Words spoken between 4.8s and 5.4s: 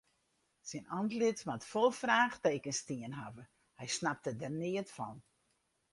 fan.